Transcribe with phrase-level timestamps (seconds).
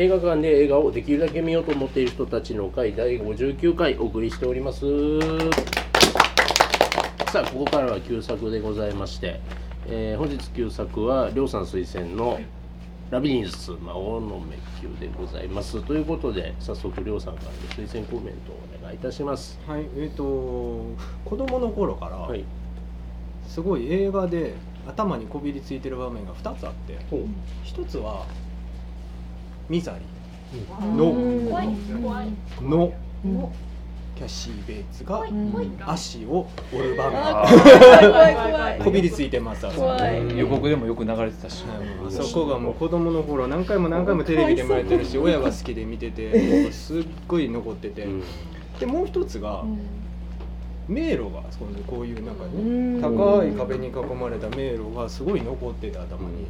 [0.00, 4.80] 映画館で映画をできるだけ見ようと思っている人たちの会第59回お送りしております。
[7.30, 9.40] さあここからは旧作でございまして、
[9.86, 12.40] えー本日旧作はりょうさん推薦の
[13.12, 15.82] 「ラビリンス魔王の滅宮」でございます。
[15.82, 17.52] ということで早速りょうさんからの
[17.86, 19.60] 推薦コメントをお願いいたします。
[19.66, 22.42] はいえっ、と子供の頃から、はい。
[23.46, 24.54] すごい映画で
[24.88, 27.20] 頭にこびりついてる場面が2つあってほう。
[27.66, 28.24] 1つは
[29.70, 29.98] ミザリ
[30.82, 31.68] うんの怖い
[32.02, 32.26] 怖い。
[32.58, 32.92] ーの
[33.24, 33.52] の
[34.16, 37.20] キャシー・ベイツが怖い足を折る場面。
[37.20, 38.78] あが怖い怖い。
[38.80, 39.64] こびりついてます。
[39.64, 48.02] 予告でもよく流れてたし、はいそこがもう子供の頃何回も何回もテレビでもやってるし親が好きで見ててすっごい残ってて。
[48.02, 48.22] うん。
[48.80, 49.62] でもう一つが
[50.88, 53.00] 迷路がそこういうなんかねうん。
[53.00, 56.46] 高い壁に囲まれた迷路がすごい残ってて頭に。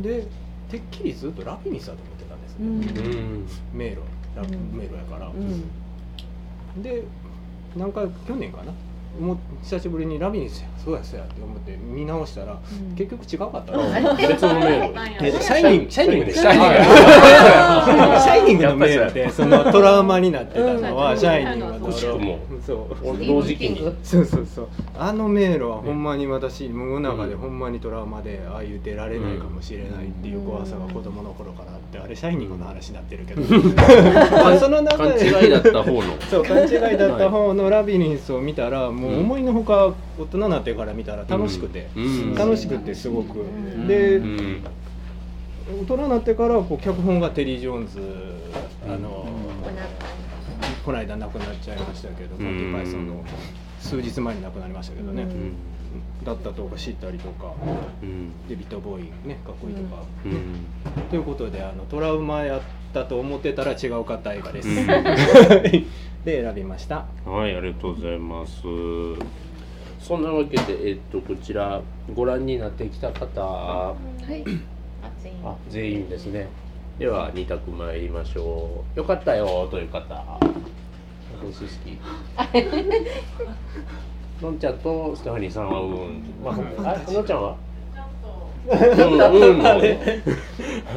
[0.00, 0.26] で
[0.72, 2.66] てっきりずっとラピニスだと思ってたんですね。
[2.66, 3.78] うん。
[3.78, 3.98] 迷路。
[4.34, 4.48] ラうん。
[4.74, 5.26] 迷路やから。
[5.26, 6.82] うん。
[6.82, 7.04] で
[7.76, 8.72] なんか去年かな
[9.20, 12.96] もう久しぶりにラビニスやそうやそうやって思って見直したらうん。
[12.96, 15.90] 結局違かったあな別の迷路えっとシャイニング。
[15.90, 16.74] シャイニングでシャイニング。
[18.20, 21.18] シャイニングの迷路でそのトラウマになってたのはうん。
[21.18, 21.88] シャイニングの。
[21.88, 22.38] 惜しくも。
[22.66, 23.26] そう。
[23.26, 23.94] 同時期に。
[24.02, 24.68] そうそうそう。
[24.98, 33.42] あの迷路はほんまに私無の中でほんまにトラウマでああいう出られないかもしれないっていう怖さが子供の頃からあってあれシャイニングの話になってるけど。
[34.32, 35.26] まあその中勘で。
[35.26, 36.02] 違いだった方の。
[36.30, 42.34] そう勘違いだった方のラビリンスを見たらもう思いのほか大人になってから見たら楽しくて、うん。
[42.34, 43.86] 楽しくてすごく、ん。
[43.86, 44.64] で、うん。
[45.82, 48.00] 大人になってからこう脚本がテリー・ジョーンズ
[48.86, 49.26] あの、
[50.84, 52.44] この間亡くなっちゃいましたけど、うん。
[52.44, 53.24] モンティ・パイソンの
[53.80, 55.26] 数日前に亡くなりましたけどね、
[56.24, 57.52] だったとか知ったりとか
[58.02, 58.32] うん。
[58.48, 61.04] デビッド・ボーイねかっこいいとか、うん。
[61.10, 62.60] ということであのトラウマやっ
[62.92, 64.86] たと思ってたら違うかった映画です、うん
[66.24, 68.62] で選びましたはい、ありがとうございます。
[70.00, 71.80] そんなわけで、えっと、こちら
[72.14, 73.96] ご覧になってきた方、は
[74.28, 74.44] い
[75.44, 76.48] あ、全員ですね。
[76.98, 78.98] では、二択参りましょう。
[78.98, 80.00] よかったよという方。
[81.40, 81.98] 私好き。
[84.42, 86.22] のんちゃんとステファニーさんはうん。
[86.44, 86.54] まあ、
[87.08, 87.56] あ、のんちゃんは？
[88.68, 90.22] うん、うんのね。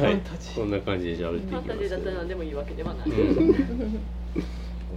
[0.00, 3.08] はい、そんな感じで喋っていきますファンタジーだったら何でもいいわけではない。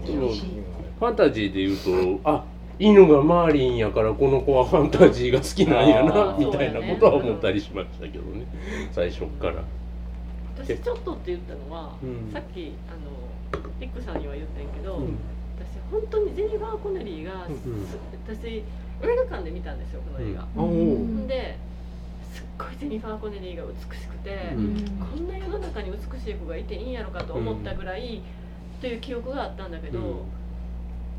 [0.06, 2.44] ファンタジーで言うとあ
[2.80, 8.46] 犬がマーリンやからこの子はファンタジーが好きなんやなみたいなことは思ったりしましたけどね。
[8.94, 9.64] 最初っから。
[10.58, 12.32] 私ちょっとって言ったのは、うん。
[12.32, 15.18] さっきあのリックさんには言ってんけど、うん。
[15.58, 18.64] 私本当にジェニファー・コネリーが、うんす私映
[19.02, 21.28] 画館で見たんですよこの映画。
[21.28, 21.58] で
[22.34, 24.76] すっごいジェニファー・コネリーが美しくて、うん。
[25.00, 28.22] こんな世の中に美しい子がいていいんやろかと思ったぐらい、
[28.82, 30.06] という記憶があったんだけど、うん。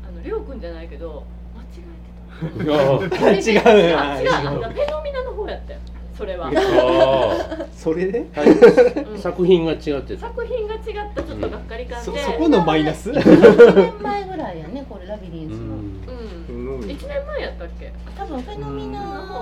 [0.07, 1.23] あのりょうくんじゃないけど
[1.55, 3.65] 間違えてた。
[3.65, 4.31] あ違うあ違う。
[4.31, 4.59] あ違う。
[4.59, 5.79] のフフェノミナの方やったよ
[6.17, 8.19] それは、あ それで？
[8.19, 9.17] うん。
[9.19, 10.27] 作品が違ってた。
[10.27, 10.81] 作品が違っ
[11.15, 15.57] たちょっとがっかり感で、そそこのマイナス？1年前ぐらいやねこれラビリンスの。
[15.57, 16.81] うん。
[16.81, 16.87] うん。
[16.87, 17.91] 1年前やったっけ？
[18.17, 19.40] 多分フェノミナの方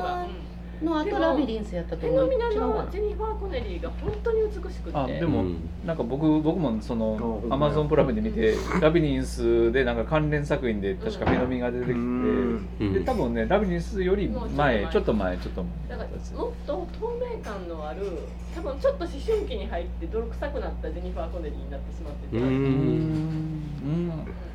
[0.83, 2.27] の後ラビリンスやったと思う。
[2.27, 4.97] フェノミナのジェニファー・コネリーが本当に美しくて。
[4.97, 5.69] あでも、うん。
[5.85, 12.67] なんか僕僕もそのうんアマゾンプライムで見てラビリンスでなんか関連作品で確かフェノミナが出てきて、うん。
[12.79, 15.37] で多分ねラビリンスより前ちょっと前。
[15.37, 18.19] ちょっとだから前もっと透明感のある
[18.55, 22.53] 多分ちょっと思春期に入って泥臭くなったジェニファー・コネリーになってしまってて、うフェん。
[22.53, 24.11] うん。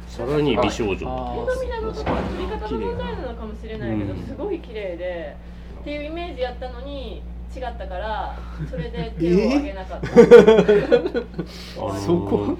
[0.06, 1.06] さらに美少女。
[1.08, 4.22] あノミナの作り方の問題なのかもしれないけど、うん。
[4.22, 5.36] すごい綺麗で
[5.84, 7.22] っていうイメージやったのに
[7.54, 8.38] 違ったから
[8.70, 12.56] それで 手を挙げなかった、 あのーそこ？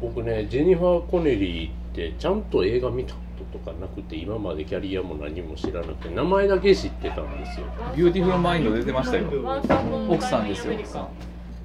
[0.00, 3.20] 僕ねジェニファー・コネリーってちゃんと映画見たこ
[3.52, 7.66] ととかなくて今までキャリアも何も知らなくて名前だけ知ってたんですよ。
[7.96, 9.24] ビューティフルマインド出てましたよ。
[10.10, 11.08] 奥さんですよアメリカ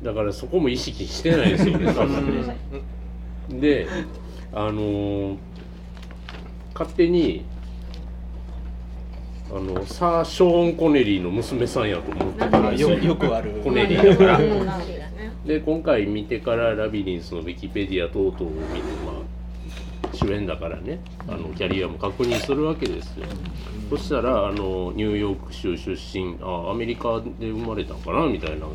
[0.01, 2.47] だからそこも意識してないですよね多分。
[2.47, 2.55] ね
[3.59, 3.85] で
[4.53, 5.35] あのー
[6.73, 7.45] 勝手に
[9.51, 13.51] あのサー・ショーン・コネリーの娘さんやと思ってたよよよくある。
[13.63, 14.39] コネリーだから。
[15.45, 18.47] で今回見てからラビリンスのウィキペディア等々を見て
[19.05, 19.15] まあ
[20.15, 23.25] 主演だからねあのキャリアも確認するわけですよ、
[23.91, 28.65] そしたらあのニューヨーク州出身あアメリカで生まれたんかなみたいな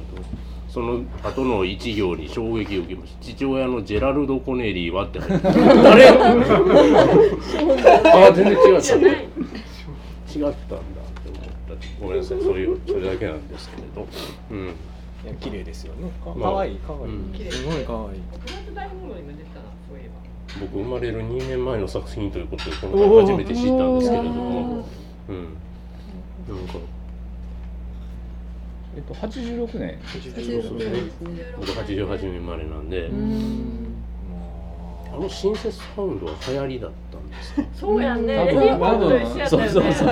[0.68, 3.18] その後の一行に衝撃を受けました。
[3.24, 5.48] 父親のジェラルド・コネリーはって入って
[5.82, 6.06] 誰
[8.28, 8.96] あ全然違った
[10.38, 11.42] 違ったんだって思っ
[11.78, 12.00] た。
[12.00, 14.06] ごめんなさいそういうそれだけなんですけれど。
[14.50, 14.66] うん。
[15.24, 16.10] いや綺麗ですよね。
[16.24, 17.10] かわいいかわい。
[17.10, 17.34] うん。
[17.34, 18.16] いすごいかわい。
[18.16, 18.20] い
[20.58, 24.84] 僕生まれる2年前の作品ということでこの回初めて知ったんですけれども。
[25.28, 25.56] うん。
[26.48, 26.74] なんか。
[28.96, 30.90] えっと86年86年。
[30.90, 33.06] ですね僕88年生まれなんで。
[33.06, 33.94] うん。
[35.12, 36.90] あのシンセスサウンドは流行りだっ
[37.74, 38.36] そうやんね。
[38.36, 39.68] 多分レディー・ホークと一緒やったよね。
[39.68, 40.08] そうそうそう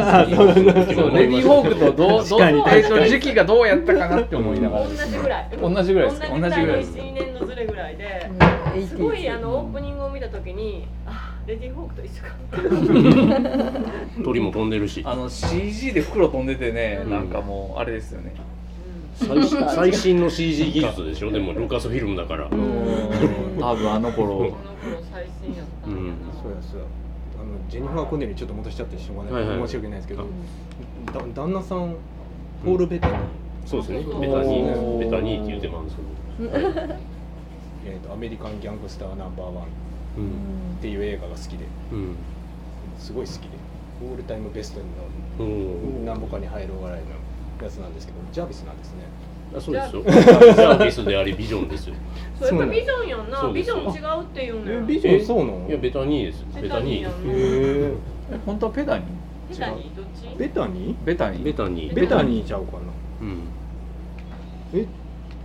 [0.95, 1.17] そう。
[1.17, 8.31] レディー・ホークとどうどう時期がどうやったかなって思いながら同じぐらい同じぐらいですか同じぐらいの同じぐらいです1年のずれぐらいで
[8.77, 12.29] うんすごいあのオープニングを見た時にあレディー・ホークと一緒か
[14.25, 18.35] 鳥も飛んでるしあの CG で袋飛んでてね、うんなんかもうあれですよね
[19.15, 24.57] 最新最新の CG 技術でしょでもルーカスフィルムだからうん多分あの頃この頃
[25.13, 26.87] 最新やったんやな、そうやそうや
[27.69, 29.67] ジェニファー・コネリーちょっと戻しちゃってしょうがない、はいはい。
[29.69, 30.25] 申し訳ないですけど、
[31.13, 31.95] だ旦那さん
[32.65, 33.19] ポール・ベタニー、
[33.67, 33.99] そうですね。
[33.99, 34.97] ベタニおー。
[34.97, 35.97] ーベタニーって言ってます
[37.87, 39.65] えーとアメリカン・ギャングスター・ナンバーワン。
[39.65, 39.67] っ
[40.19, 40.77] うん。
[40.81, 41.65] ていう映画が好きで。
[41.93, 42.17] うん。
[42.99, 43.49] すごい好きで。
[44.01, 44.87] オールタイムベストの
[45.47, 49.03] うん何ぼかに入るぐらいのやつなんですけどジャービスなんですね
[49.57, 50.03] あそうですよ。
[50.03, 51.95] ジャービスでありビジョンですよ。
[52.39, 53.41] そうやっぱビジョンやんな。
[53.41, 53.77] そうですよ。
[53.77, 54.81] ビジョン違うっていうのよ。
[54.83, 55.69] ビジョンそうなの？
[55.69, 56.45] いやベタニーです。
[56.63, 57.33] ベタニーやんな。
[57.33, 57.93] へえ
[58.45, 59.05] 本当はベタニ
[59.51, 59.97] ベタニー？
[59.97, 60.27] どっち？
[60.27, 61.93] ーベタニベタニベタニー。
[61.93, 62.79] ーベタニーちゃうかな。
[63.23, 63.43] うん。
[64.75, 64.87] え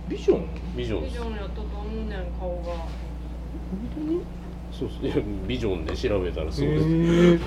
[0.08, 0.46] ビジョン？
[0.76, 1.04] ビジョン。
[1.04, 2.84] ビジョンやったと思うねん顔が。
[4.70, 5.04] そうです。
[5.06, 5.16] いや
[5.46, 6.86] ビジョンで調べたらそうへです。
[6.86, 7.38] ー。
[7.38, 7.46] は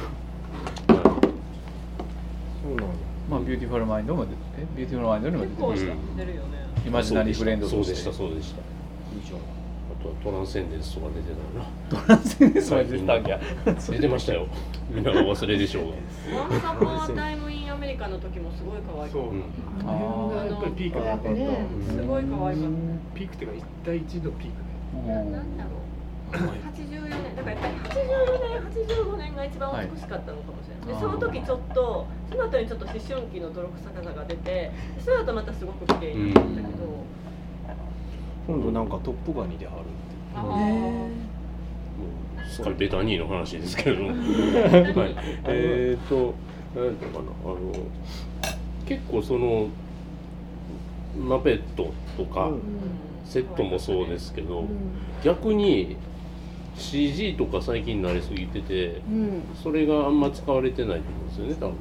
[2.64, 2.94] そうなんや
[3.30, 6.68] まあビューティフルマインドも出てえビューティフルマインドにも出てました、出るよね。
[6.86, 8.62] イマジナリーフレンドそうでしたてそうでした。
[8.62, 14.48] あとはトランセンデンスとか出てたよトランセンデンスまで出てたんやな出てましたよ。
[14.90, 16.40] みんながお忘れでしょうが。
[16.40, 19.44] ワンサポータイムインアメリカの時もすごい可愛いそう、うん。
[19.82, 22.72] あの辺がやっぱりピークだった、ねすごい可愛かっ
[23.16, 24.64] ピークっていうか一対一のピーク
[25.04, 25.08] ね。
[25.08, 25.70] たななんだろ
[26.32, 26.36] う。
[26.36, 28.62] 84年だからやっぱり84年
[29.08, 30.38] 85年が一番美しかったのかも。
[30.38, 30.57] しれない、はい
[30.88, 34.72] でその時ちょっとその後にちょっと思春期の泥臭さが出て
[35.04, 36.68] その後またすごく綺麗になったけど、
[38.48, 39.88] 今度なんかトップガンに出はるって
[40.36, 41.10] あも
[42.38, 44.16] うすっかりベタニーの話ですけれどはい、
[45.46, 46.34] えーと、
[46.80, 47.74] なんていうのかな、あの、
[48.86, 49.68] 結構その。
[51.18, 52.52] マペットとか、
[53.26, 54.66] セットもそうですけど、
[55.24, 55.98] 逆に。
[56.78, 59.44] CG とか最近慣れすぎてて、うん。
[59.62, 61.76] それがあんま使われてないと思うんですよね、多分。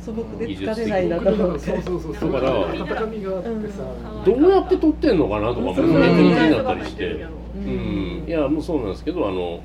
[0.00, 1.30] 素朴で疲れないなと。
[1.30, 2.32] 思ってそうそうそうそう。
[2.32, 3.82] だから温かみがあってさ、
[4.24, 7.06] どうやって撮ってんのかなとかも気になったりして。
[7.12, 9.60] ううん、いや、もうそうなんですけど、あの、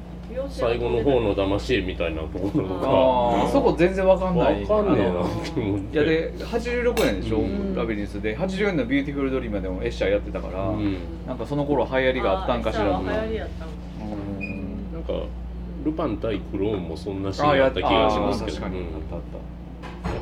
[0.50, 2.88] 最後の方の騙し絵みたいなところとか。
[2.88, 4.65] ああそこ全然わかんわない。
[4.65, 5.94] かんねえなって思って。
[5.95, 7.75] いやで86年でしょ、うん。
[7.75, 8.35] ラビリンスで。
[8.35, 10.97] 84年のビューティフルドリームでもエッシャーやってたから、うん。
[11.27, 13.82] なんかその頃流行りがあったんかしらとかあー流行りやったのうん
[15.07, 15.25] なんか
[15.83, 18.85] ルパン対クローンもそんなシーンあった気がしますけど、あー確かに、うん。
[18.85, 19.21] あったあっ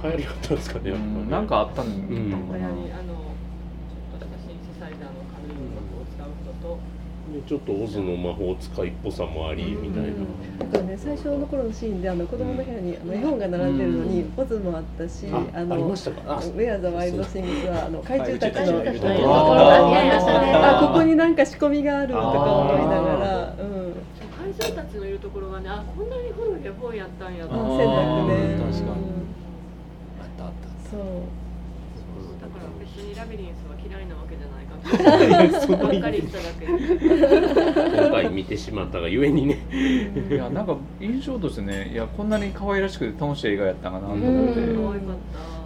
[0.02, 0.08] た。
[0.08, 1.10] 流行りあったんですかね、やっぱね。
[1.12, 6.80] うんなんかあったん、ん流行りあのちょっとシンセサイザーの軽い音楽を使う人と。
[7.32, 10.10] でちょっとオズの魔法使いっぽさもありみたいな、
[10.60, 16.22] あとね、最初の頃のシーンであの子供の部屋にあの絵本が並んでるのにポズもあったし、ああのありましたか？
[16.28, 19.00] あウェア・ザ・ワイルド・シングスはあの怪獣たちのありまし
[20.26, 23.94] たねあここになんか仕込みがあるとか思いながら、うん、
[24.62, 27.54] 怪獣たちのいるところがねあこんなに古い絵本やったんやと。
[27.54, 29.02] あ思洗って確かに。
[29.02, 29.22] うん
[30.22, 30.90] あったあった。
[30.92, 31.02] そう。
[32.40, 34.76] だから別にラビリンスは嫌いなわけじゃないか
[35.84, 36.66] ば っかり言っただけ。
[36.68, 39.58] で今回見てしまったがゆえにね。
[40.30, 44.86] いやなんか印象としてねいやこんなに可愛らしくて楽しい映画やったんかなと思って、うん。
[44.86, 45.16] 可愛かっ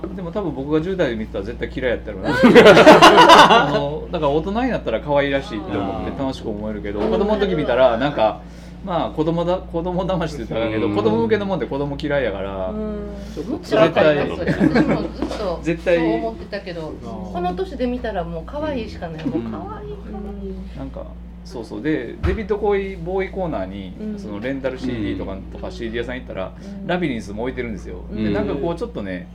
[0.01, 0.15] た。
[0.15, 2.29] でも多分僕が10代で見てたら絶対嫌いやったろうな。
[3.67, 8.41] あのだから大人になったら可愛らしいって思って楽しく思えるけど子供の時見たらなんか
[8.85, 10.95] まあ子供だ子供騙しって言ったらあかんけどうん。
[10.95, 13.07] 子供向けのもんで子供嫌いやから、うん。
[13.49, 21.07] もちろんわかりますそれ私もずっと絶対そう思ってたけどこの年で見たらもう可愛いしかないもう可愛い可愛いなんか
[21.45, 21.81] そうそう。
[21.81, 24.19] でデビッド・コイボーイコーナーに、うん。
[24.19, 26.87] そのレンタル CD とか,、とか CD 屋さん行ったら、うん。
[26.87, 28.23] ラビリンスも置いてるんですよ、うん。
[28.23, 29.27] でなんかこうちょっとね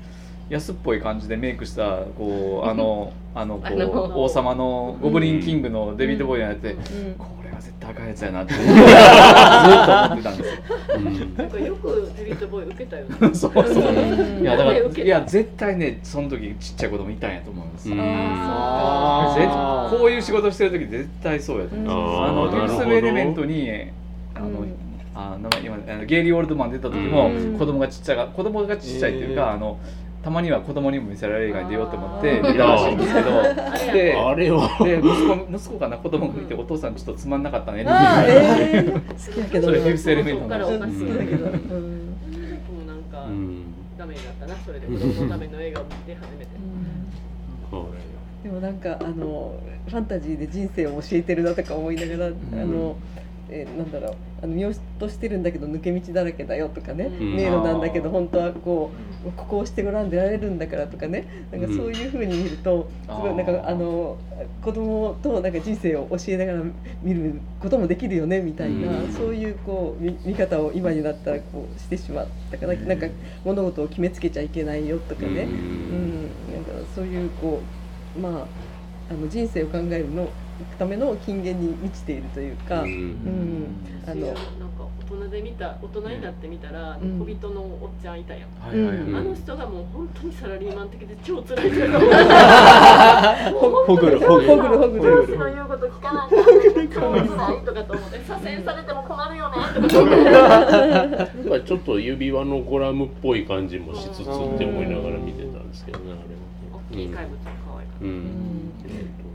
[0.50, 6.80] 安っぽい感じでメイクしたこうあのあのこあのう王様のゴブリンキングのデビッド・ボーイがやって、うん。
[7.14, 8.87] これは絶対赤いやつやなってずっと思っ
[10.16, 10.57] てたんですよ。
[11.37, 13.11] なんかよくデビッド・ボーイ受けたよね。
[13.33, 13.64] そうそう。
[13.64, 14.42] うん。
[14.42, 18.02] いやだからいや絶対ねその時ちっちゃい子供いたんやと思うんですよ、こ
[20.07, 22.25] ういう仕事してる時絶対そうやと思うんですよ。
[22.25, 22.50] あのなるほど。
[22.50, 23.71] デュース・エレメントに
[24.35, 24.75] あの、うん
[25.12, 25.76] あ名前今
[26.07, 27.59] ゲイリー・オールドマン出た時も、うん。
[27.59, 29.78] 子供がちっちゃが子供がちっちゃいっていうか、あの
[30.23, 33.31] たまには子供にも見せられる映画に出ようと思って見たらしいんですけど。
[33.93, 34.69] であれは。
[34.85, 39.67] で息子息子かな子供が見てお父さんちょっとつまんなかったねってああええ好きやけど。
[39.69, 42.17] そなれフィフスエレメントそっからの話おかしい好きだけど、うん、
[42.69, 43.03] 僕もなん。
[43.05, 43.62] かうん。
[43.99, 46.50] ダメになったなそれで子供のための映画を見て初めて
[47.73, 48.75] はいでもなん。
[48.79, 49.59] かあの
[49.89, 52.31] ファンタジーで人生を教えてるなとか思いながら、あ
[52.67, 52.97] の
[53.50, 57.37] えーなんだろうあの見ようとしてるんだけど抜け道だらけだよとかね、うん。
[57.37, 58.90] 迷路なんだけど本当はこ
[59.26, 64.16] うここをしてごらんでられるんだからとかねなんかそういうふうに見るとすごいなんかあの
[64.62, 66.62] 子供となんか人生を教えながら
[67.02, 69.12] 見ることもできるよねみたいな、うん。
[69.12, 73.07] そういうこう見見方を今になったらこうしてしまったから、なんか
[73.45, 75.50] 物事を決めつけちゃいけないよとかね、うん。
[76.49, 77.62] うん、なんかそういうこ
[78.16, 78.49] うま
[79.09, 80.33] ああの人生を考えるの
[80.79, 83.67] ための金言に満ちているというか、ううんん、
[84.07, 87.19] あの私なんか大人で見た大人になってみたら、うん。
[87.21, 91.88] 小人のおっちゃんいたやん、はいはいはい、うんあの人がもう本当にサラリーマン的で超辛い人や
[93.52, 94.47] ほぐるほぐる。
[94.47, 95.02] ほぐるほぐる。
[95.02, 96.43] 上司の言うこと聞かないから
[96.88, 99.57] 超辛いとかと思って左遷されても困るよね。
[101.67, 104.31] ちょっと指輪のコラムっぽい感じもしつつって
[104.64, 108.60] 思いながら見てたんですけどねあれは大きい怪物が可愛かっうん、うん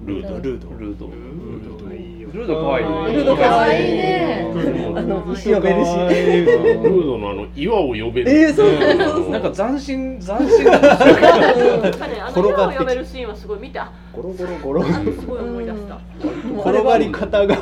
[0.05, 0.39] ルード。
[0.39, 0.69] ルード。
[0.77, 1.07] ルード。
[1.07, 1.85] ルード。
[1.85, 3.15] がいいよルード可愛い。
[3.15, 4.51] ルード可愛いね。
[4.53, 4.97] うん。
[4.97, 9.29] あの石呼べるしルードのあの岩を呼べる、えーそう。
[9.29, 13.71] なんか斬新斬新なんかねあの転がってき色を読めるシーンはすごい見
[14.13, 14.83] ゴロゴロゴロ。
[14.83, 15.99] あすごい思い出した、
[16.61, 17.57] 転がり方が。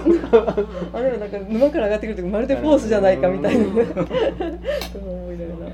[0.93, 3.63] あれはなんか沼から上がってくるとまるでフォースじゃないかみたいな。
[3.65, 3.83] ね思
[5.33, 5.71] いながら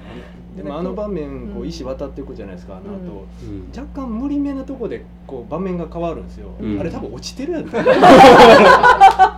[0.63, 3.69] でもあの場面こううん石渡っていくじゃないですかあの後、うん。
[3.75, 6.79] 若干無理めなとこでこう場面が変わるんですよ、うん。
[6.79, 7.65] あれ多分落ちてるやつ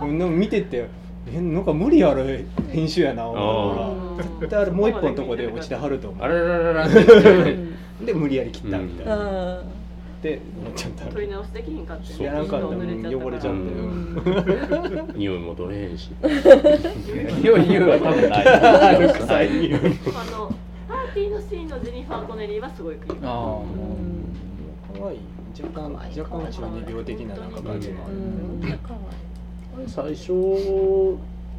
[0.02, 0.18] うん。
[0.18, 0.86] でも見てて
[1.32, 9.62] えなんか無理ある編集やな思うから絶対あれもう一本のとこで落ちてはると思あららららで無理やり切ったみたいな、あ
[10.22, 16.10] で思っちゃった取り直しできひんかってそうやらんかったら濡れちゃった汚れちゃうって、匂いも取れへんし
[17.42, 19.80] 匂い匂いは多分ない臭い匂い
[20.14, 23.62] あのパーティーのシーンのジェニファー・コネリーはすごいクリームあ
[24.98, 25.18] 可愛い。
[25.60, 29.88] 若干若干中二病的ななんか感じもある、うん。
[29.88, 30.32] 最初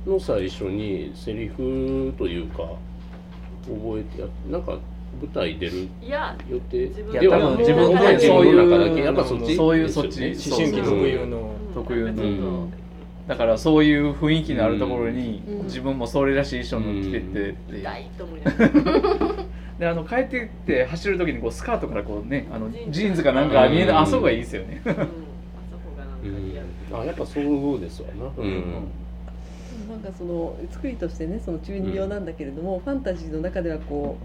[0.06, 2.64] の最初にセリフというか
[3.66, 4.72] 覚えてやなんか
[5.22, 6.88] 舞台出るいや予定？
[6.88, 9.02] 自分いや多分自分で覚えてそういうる中だけ。
[9.04, 9.56] やっぱそっち？
[9.56, 10.20] そういうそっち？
[10.20, 11.56] 思春期特有の。
[11.74, 12.68] 特有の
[13.28, 15.64] だからそういう雰囲気のあるところにうん。
[15.64, 18.70] 自分もそれらしい衣装の着てってって痛いと思いながら
[19.80, 23.24] であの帰ってって走る時にこうスカートからこうねあのジーンズ。
[23.24, 23.88] かなんか見えうん。
[23.88, 24.82] ないあそこがいいですよね。
[24.86, 24.92] うん。
[24.92, 25.08] あそこ
[25.98, 26.68] が なんかうんリアル
[27.02, 28.32] あやっぱそうですわな。
[28.38, 28.64] うん。
[29.90, 34.18] なんかその作りとしてねその中二病なんだけれども、ファンタジーの中ではこ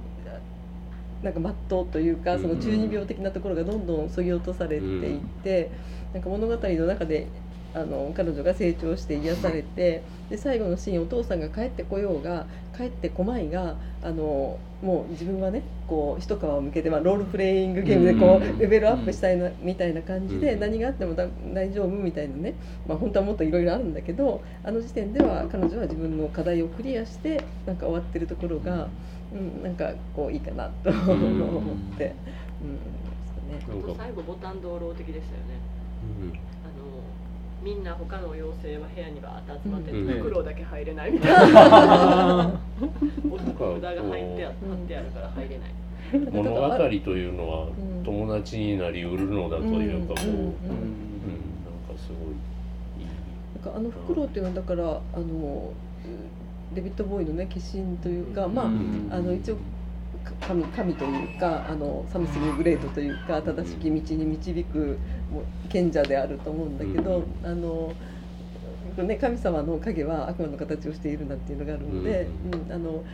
[1.23, 2.43] うなんか真っ当というかうん。
[2.43, 5.71] その中二病的なところがどんどんそぎ落とされていって、
[6.13, 7.27] なんか物語の中で
[7.75, 12.47] あの彼女が成長して癒されてで最後のシーンお父さんが帰ってこようが
[12.77, 20.61] 帰ってこまいがあのもう自分はねこう一皮を向けて、まあ、ロールプレイングゲームでこうレベルアップしたいなみたいな感じでうん。
[20.61, 22.55] 何があってもだ大丈夫みたいなね、
[22.87, 28.89] まあ、本当はもっといろいろあるんだけどあの時点では彼女は自分の課題をクリアしてなんか終わってるところが、
[29.33, 31.97] うん、なんかこういいかなと思って、うんん思い
[33.55, 33.81] ましたね。
[33.81, 35.61] なんか最後ボタン道路的でしたよね。
[36.23, 36.58] うん
[37.63, 40.19] みんな他の妖精は部屋にバーッと集まってて、うん。
[40.19, 42.61] フクロウだけ入れないみたいな。
[43.31, 44.53] お札が入ってあっ
[44.87, 45.71] てあるから入れない。
[46.33, 50.35] 物語というのはうん友達になりうるのだというかこう、うん。
[50.35, 50.39] うん。
[50.39, 53.03] うんなんかすごい。
[53.03, 53.07] いい
[53.55, 55.73] なんかあのフクロウっていうのはだからあの
[56.75, 59.09] デビッド・ボーイのね化身というか、まあうん。
[59.11, 59.57] あの一応
[60.47, 64.99] 神神というかあのサムスニー・グレートというか正しき道に導く
[65.69, 67.93] 賢者であると思うんだけど、あの
[68.97, 73.05] ね、神様の影は悪魔の形をしているなんていうのがあるので、うんあの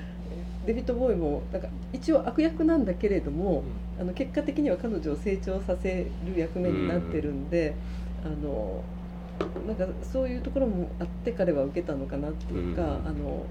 [0.67, 3.65] デビッド・ボーイもなんか一応悪役なんだけれども、
[4.01, 7.75] あの結果的には彼女を成長させる役目になってるんで、
[8.25, 8.83] あの
[9.67, 13.45] なんかそういうところもあって彼は受けたのかなっていうか、うんあの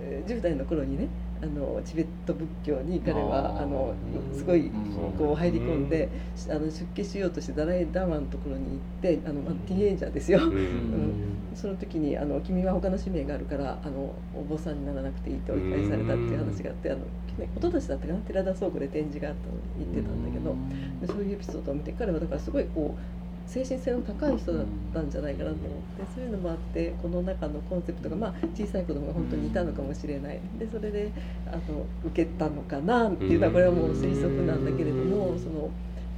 [0.00, 1.08] えー10代の頃にね
[1.42, 3.94] あのチベット仏教に彼はあの
[4.30, 4.86] うんすごいうん。
[5.16, 6.08] こう入り込んで、
[6.50, 10.40] あの出家しようとしてダライ・ダマのところに行ってあの、まあ、ティーンエイジャーですよ。
[10.42, 11.36] うん。
[11.56, 20.54] その時にあの「君は他の使命があるからあのお坊さんにならなくていい」って追い返されたっていう話があってあの去年一昨年だったかな寺田倉庫で展示があったのに行ってたんだけど
[21.00, 30.40] でそういうエピソードを見て彼はだからすごいこう精神性の高い人だったんじゃないかなと思ってそういうのもあってこの中のコンセプトが、まあ、小さい子供が本当にいたのかもしれない。
[30.58, 31.12] でそれで
[31.46, 35.70] あの受けたのかなっていうのはこれはもう推測なんだけれどもその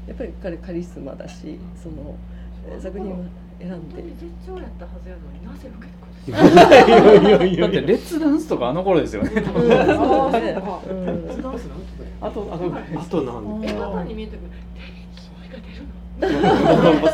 [0.06, 2.16] やっぱり彼カリスマだしその
[2.66, 3.24] え作品を
[3.60, 3.96] 選んで。
[3.96, 11.30] 本当に絶頂やったはずやのになぜ受けいやいやいやいや だってレッツダンスとかあの頃ですよねうん。
[12.20, 13.72] あとあとあとなん映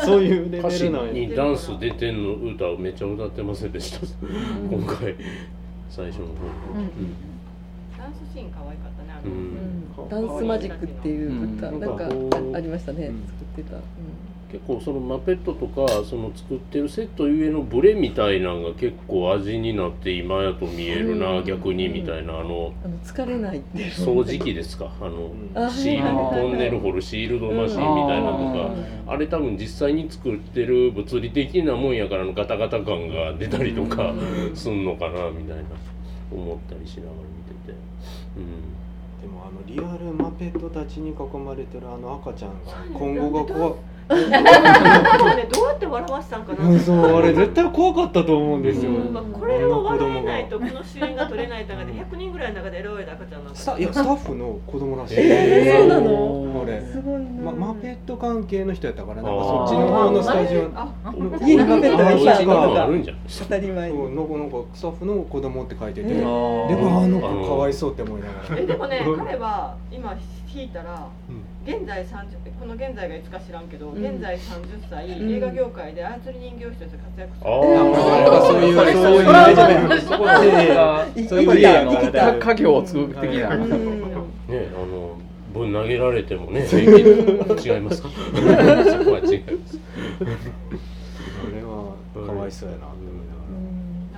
[0.05, 4.05] そういうレ歌詞ベルなんやにダンス出てんの歌をめっちゃ歌ってませんでした。
[4.69, 5.15] 今回
[5.89, 6.33] 最初の方
[7.97, 10.27] ダンスシーン可愛かったねあの、うん。
[10.27, 13.25] ダンスマジックっていう歌うんなんかあありましたねうん。
[13.25, 13.81] 作ってた、うん
[14.55, 34.13] 結構そのマペットとかその作ってるセットゆえのブレみたいなのが結構味になって今やと見えるな、うん逆にみたいなあのあの疲れないって掃除機ですかあのあシールトンネル掘るシールドマシンみたいなのとか、あれ多分実際に作ってる物理的なもんやからのガタガタ感が出たりとか
[34.53, 35.63] すんのかなみたいな
[36.31, 37.77] 思ったりしながら見てて。
[38.37, 38.85] うん。
[39.21, 43.75] でもあのリアルマペットたちに囲まれてるあの赤ちゃんが今後が怖
[44.07, 46.97] ねどうやって笑わせたんかなうんそう。
[47.17, 49.13] あれ絶対怖かったと思うんですよ、うん。
[49.13, 56.09] まあこれを笑えないとこの主演が取れない中で100人ぐらいの中で選ばれた赤ちゃんなんスタいやスタッフの子供らしい、えーそうなの？
[56.59, 56.81] これ。
[56.81, 60.71] すごいな、ま、マペット関係の人やったからなんかそっちの方のスタジオ。
[60.75, 60.93] あ
[61.41, 63.17] 家にマペットがいたあうちのがにもあるんじゃん。
[63.27, 63.89] 当たり前。
[63.91, 68.57] にそうなんかなんかスタッフの子供って書いてて、えでーもあの子かわいそうって思いながら。
[68.57, 70.15] えでもね彼は今
[70.53, 74.39] 引いたらうん現在30この現在がいつか知らんけど、うん現在30
[74.89, 80.37] 歳、うん映画業界で操り人形師として活躍するあえーあ、そういうそういうそう大丈夫そこは
[81.27, 83.69] そういうい家業を作る的な、うん
[84.47, 85.17] ね、あの
[85.53, 88.09] ぶん投げられてもね、違いますか。
[88.09, 88.15] そ
[89.05, 89.79] こは違います。
[90.19, 93.41] あれはかわいそうやなって思いなが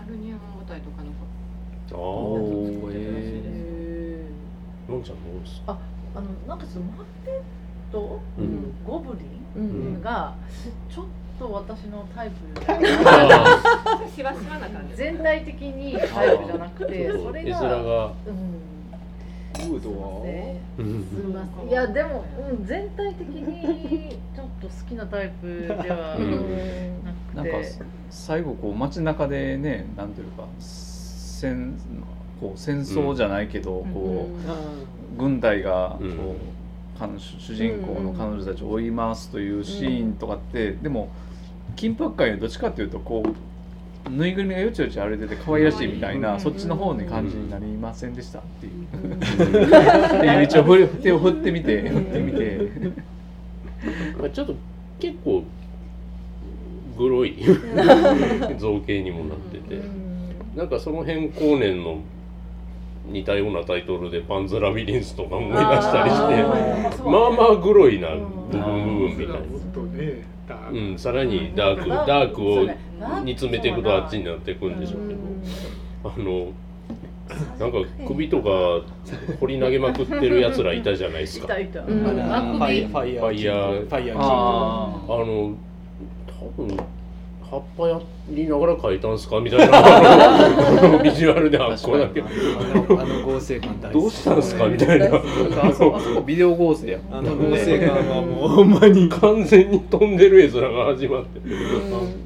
[0.01, 1.11] ら、ナルニアの舞台とかの
[1.89, 3.37] ああ、え
[4.89, 5.73] へのんちゃんどうですか。
[5.73, 7.41] あのなんかそのマペッ
[7.91, 8.73] ト、うん。
[8.85, 9.23] ゴブリー
[9.57, 10.35] うんンが
[10.93, 11.05] ちょっ
[11.39, 12.35] と私のタイプ
[14.95, 17.75] 全体的にタイプじゃなくてそれ絵が面が。
[18.05, 18.67] うん。
[19.57, 20.61] ウードはね。
[20.77, 21.69] うんすみません。
[21.69, 27.03] いやでも、うん、全体的にちょっと好きなタイプではうん
[27.35, 27.67] なくて、なんか
[28.09, 31.75] 最後こう街中でねなんていうか戦
[32.39, 34.33] こう戦争じゃないけど、こう
[35.17, 36.37] 軍隊がこう、うん
[36.99, 41.09] 彼女主人公の彼女たちを追い回すというシーンとかって、でも
[41.75, 46.39] 緊迫感よりどっちかっていうとこうぬいぐるみがよちよち歩いてて可愛らしいみたいな、うん。
[46.39, 49.13] そっちの方に感じになりませんでしたっていう。
[49.13, 52.71] っていう一応手を振ってみて振ってみて。
[54.19, 54.55] まあ、ちょっと
[54.99, 55.43] 結構。
[56.97, 57.35] グロい。
[58.57, 59.81] 造形にもなってて、
[60.55, 61.99] なんかその辺後年の。
[63.09, 67.07] 似たようなタイトルでパンズラビリンスとか思い出したりして。
[67.09, 69.57] まあまあグロいなうん部分部分みたいな。
[70.71, 71.89] うん、さらにダーク、うん。
[71.89, 72.63] ダークを
[73.23, 75.19] 煮詰めていくとあっちになっていくんでしょうけど、
[76.05, 76.51] あの
[77.59, 78.49] なんか首とか
[79.39, 81.53] 掘り投げまくってるやつらいたじゃないですか。
[81.53, 84.21] あいたいた、ファイファイヤーファイヤーファイヤーあ
[85.25, 85.55] の
[86.27, 86.77] 多分
[87.49, 90.99] 葉っぱやりながら描いたんすかみたいな。
[91.01, 92.25] ビジュアルであっこだけあ
[92.89, 94.67] のあの合成感大好きどうしたんすか？
[94.67, 95.09] みたいな。
[96.25, 99.07] ビデオ合成やあの合成感はもうほんまに。
[99.09, 101.43] 完全に飛んでる絵面が始まって、あ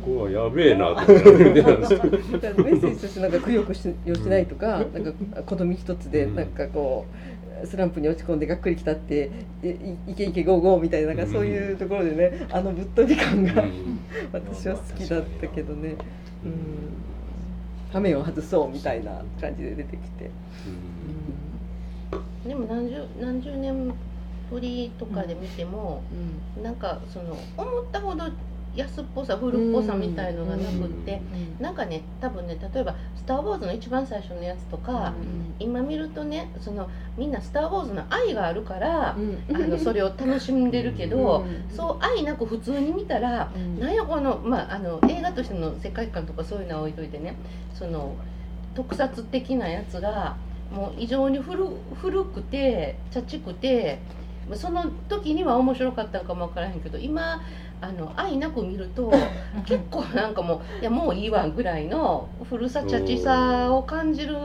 [0.03, 1.61] ここはやべえなって思って。
[1.63, 2.17] たんですけど。
[2.17, 5.11] だからメッセージとしてなんかくよくしよしないとか、なんか
[5.45, 7.15] 子供一つでなんかこう
[7.65, 9.31] スランプに落ち込んでがっくりきたって
[10.07, 13.63] いけいけゴーゴーみたいななんかそういうところでねあのぶっ飛び感が
[14.31, 15.95] 私は好きだったけどね、
[16.45, 16.55] うん、
[17.91, 20.29] 仮面を外そうみたいな感じで出てきて、
[22.47, 23.93] でも何十何十年
[24.51, 26.03] ぶりとかで見ても、
[26.57, 26.63] うん。
[26.63, 28.25] なんかその思ったほど
[28.75, 31.21] 安っぽさ古っぽさみたいのがなくって、
[31.59, 35.13] なんかね多分ね例えば「スター・ウォーズ」の一番最初のやつとか、
[35.59, 39.15] 今見るとねそのみんな「スター・ウォーズ」の愛があるから、あ
[39.53, 47.35] のそれを楽しんでるけど、そう愛なく普通に見たら、なんやこの,、まあ、あの映画としての世界観とかそういうのは置いといてね
[47.73, 48.15] その
[48.73, 50.37] 特撮的なやつが
[50.73, 51.67] もう異常に古
[52.01, 53.99] 古くてチャチくて
[54.53, 57.41] その時には面白かったのかもわからへんけど今
[57.81, 59.11] あの愛なく見ると
[59.65, 64.35] 結構なんかもういやもういいわぐらいの古さチャチさを感じる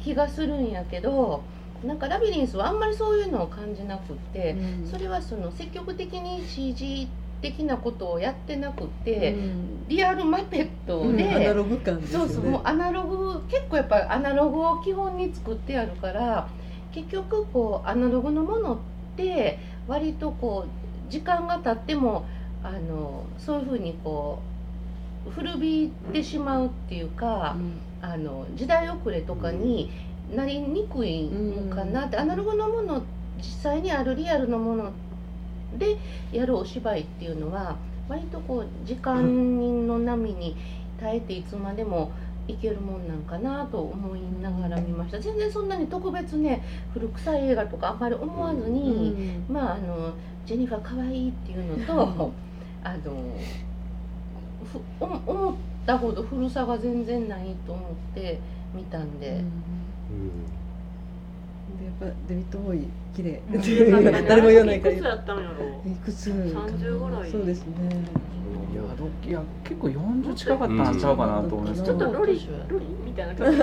[0.00, 1.42] 気がするんやけど
[1.84, 4.56] なんかラビリンスはあんまりそういうのを感じなくって。
[4.88, 7.08] それはその積極的に CG
[7.40, 9.88] 的なことをやってなくて、うん。
[9.88, 12.28] リアルマペットで、アナログ感ですよね。
[12.28, 16.48] そうそうもうアナログ結構やっぱりアナログを基本に作ってあるから
[16.92, 18.78] 結局こうアナログのものっ
[19.16, 22.26] て割とこう時間が経っても
[22.62, 24.40] あのそういうふうにこ
[25.26, 27.56] う古びてしまうっていうか、
[28.00, 29.90] あの時代遅れとかに
[30.34, 33.02] なりにくいのかなって、アナログのもの
[33.38, 34.92] 実際にあるリアルのもの
[35.78, 35.96] で
[36.32, 37.76] やるお芝居っていうのは
[38.08, 40.56] 割とこう時間の波に
[41.00, 42.12] 耐えていつまでも
[42.48, 45.20] いけるもんなんかなと思いながら見ました。
[45.20, 50.12] 全然そんなに特別ね古臭い映画とかあんまり思わずに、まああの
[50.44, 52.32] ジェニファー可愛いっていうのと
[52.84, 53.36] あの
[54.64, 55.54] ふお思っ
[55.86, 58.38] たほど古さが全然ないと思って
[58.74, 59.42] 見たんで、でや
[61.90, 63.40] っぱデビッド・ボーイ綺麗。
[63.52, 63.60] うん。
[64.26, 64.94] 誰も言わないから。
[64.94, 65.56] いくつやったんやろ
[65.90, 66.44] いくつかな。
[66.68, 67.30] 30ぐらい。
[67.30, 67.72] そうですね。
[68.72, 73.58] いやどいや結構40近かったんちゃうかなと思うんですけど、ちょっとロリロリみたいな感じ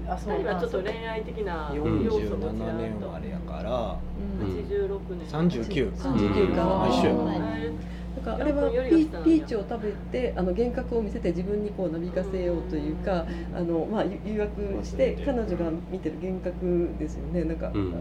[0.00, 3.96] 人あそう二人はちょっと恋愛的な要素47もちらっ年と生まれやから。
[4.40, 4.48] うん。
[4.48, 5.28] 86年。
[5.28, 6.84] 39 39か。
[6.84, 6.92] うん。
[6.92, 8.34] 一緒やなんか。
[8.34, 17.44] あれはピーピーチを食べてあの幻覚を見せて自分にこうなびかせようというかあの、まあ、ゆ誘惑して彼女が見てる幻覚ですよね。
[17.44, 17.94] なんか、うん。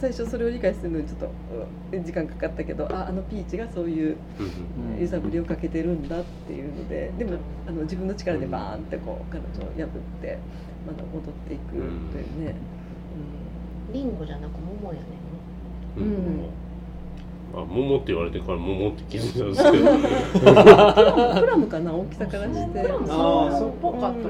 [0.00, 1.30] 最初それを理解するのにちょっと
[1.92, 5.02] うん時間かかったけどああのピーチがそういううん。
[5.02, 10.38] 揺さぶりをかけてるんだっていうのででもあの自分の力でバーンってこう彼女を破って
[10.88, 11.84] まだ戻っていくという
[12.46, 12.54] ね。
[13.92, 15.06] リンゴじゃなく桃やね
[15.98, 16.04] うん。
[16.04, 16.48] うん。
[17.54, 19.90] あ桃って言われてから桃って気づいたんですけど。
[19.92, 21.40] うん。
[21.40, 21.92] プラムかな？
[21.92, 22.80] 大きさからして。
[22.80, 23.68] あーそう。
[23.68, 24.28] っぽかった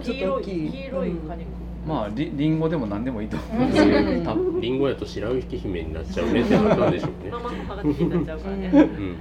[0.00, 1.46] ちょっと大きい黄色い果肉
[1.86, 3.68] まありりんごでも何でもいいと思う。
[3.68, 3.70] ん。
[3.70, 7.30] ですけど多分リンゴやと白雪姫になっちゃうねってなったんでしょうね。
[7.30, 8.70] ママの母が好きになっちゃうからね。
[8.72, 8.80] うん。
[8.80, 9.16] うん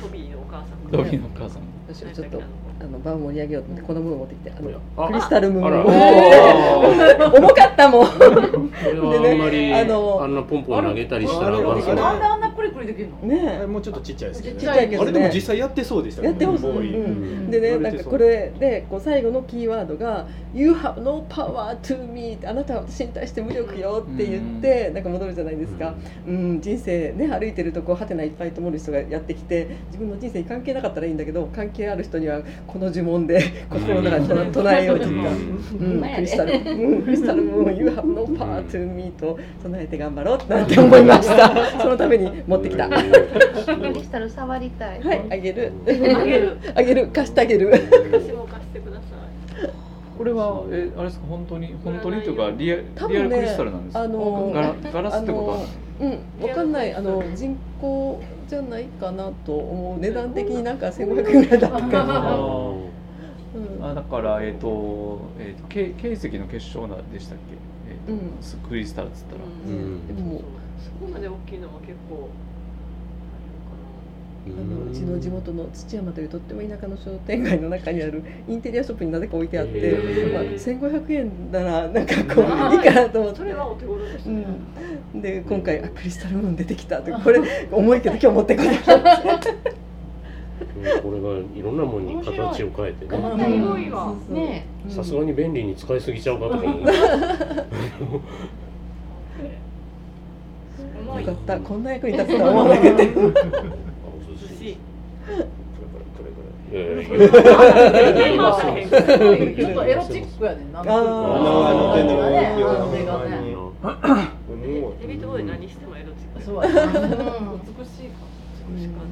[0.00, 2.40] トビーのお母さんドビーのお母さん私はちょっと
[2.80, 7.38] あの場を盛り上げようと思ってこのムーン持ってきてあのあクリスタルムーンを。
[7.38, 8.06] 重かったもん。
[8.18, 13.28] これはあんまりあのあんなポンポン投げたりしたらなんであんなクリクリできるの？
[13.28, 15.10] ねあれもうちょっとちっちゃいですけどちっちゃいけどね。
[15.10, 25.94] あれでも実際やってそうでしたやってます、うん、でねなんかこれでこう最後のキーワードが「You have no power to me」ってあなたは私に対して無力よって言ってなんか戻るじゃないですか、
[26.26, 41.80] うん、人生ね歩いてるとこうハテナいっぱいと思る人がやってきて自分の人生に関係なかったらいいんだけど関係ある人にはこの呪文で心の中で唱唱えようとか、うん、クリスタル、うん、クリスタルムーン「You have no power to me」と唱えて頑張ろうってなって思いました。
[41.80, 42.86] そのために持ってきた。
[42.88, 42.90] は
[43.80, 45.72] クリスタル触りたい、い、あげる。
[45.86, 45.92] あ
[46.24, 46.58] げる。
[46.76, 47.70] あげる、貸してあげる。
[47.70, 49.00] 私も貸してくださ
[49.66, 49.70] い。
[50.18, 51.26] これはえあれですか？
[51.26, 51.74] 本当に？
[51.82, 54.00] 本当にというかリアリ多分ねアルクリスタルなんですか？
[54.02, 55.58] あのガラガラスってことは。
[56.00, 62.04] うん、わかんない、あの人工じゃないかなと思う、値段的になんか千五百円ぐらいだったかな。
[62.30, 62.74] あ
[63.54, 67.54] うんあだからえっ、とえっ、とけ形石の結晶なんでしたっけ？
[67.90, 68.36] えっ、と、うん。
[68.40, 70.06] スクリスタルっつったら、ーうん。
[70.06, 70.42] でも、
[70.78, 72.28] そこまで大きいのは結構
[74.56, 79.98] あのうちの地元の土山というとっても田舎の商店街の中にあるインテリアショップになぜか置いてあって、
[80.32, 83.54] まあ千五百円ならなんかこういいかなと思ってそれ。
[83.54, 84.46] はお手頃ですね、
[85.14, 87.40] うん、で今回あクリスタルムーン出てきたってこれ
[87.72, 88.78] 重いけど今日持ってこない。
[91.02, 93.06] これがいろんなものに形を変えて
[94.28, 94.66] ね。
[94.88, 96.80] さすがに便利に使いすぎちゃうかとか思う
[101.20, 101.58] よかった。
[101.60, 103.02] こんな役に立つとは思わなかった。
[103.02, 103.87] あお寿寿司司
[106.68, 113.30] これこれこれいやいやいやいやまあ変化ちょっとエロチックやねんなあーああのね手の安定がね
[115.00, 116.50] デビッドボーイ何してもエロチック美し
[118.06, 118.16] いか
[118.74, 119.04] 美しかっ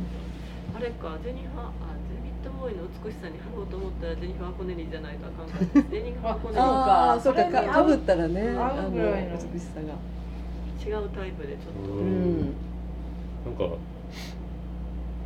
[0.72, 1.70] たあれかジェニファーあ
[2.10, 9.96] デビッドボーイの美しさに貼ろうと思ったらジェニファー・コネリーじゃないとあかんかったジェニファー・コネリーああ、そうか、かかぶったらね、あの美しさが。
[10.86, 12.54] 違うタイプでちょっとうん。
[13.46, 13.76] なんか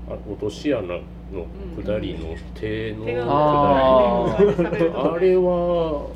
[0.09, 0.87] あ落とし穴
[1.33, 1.47] の
[1.83, 4.79] 下りの手の下ー。
[4.79, 6.07] りあれは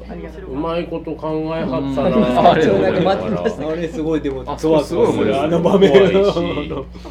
[0.49, 5.93] うまいこと考えはったうんなあれあれすごいでもあゾワゾワするあの場面。